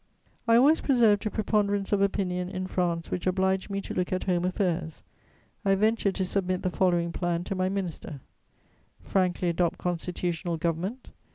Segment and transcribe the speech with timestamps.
[0.47, 4.23] I always preserved a preponderance of opinion in France which obliged me to look at
[4.23, 5.03] home affairs.
[5.63, 8.19] I ventured to submit the following plan to my minister:
[8.99, 11.09] "Frankly adopt constitutional government.